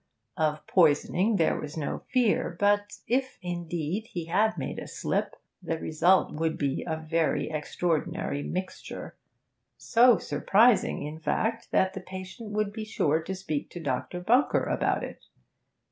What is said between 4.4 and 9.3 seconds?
made a slip, the result would be a very extraordinary mixture;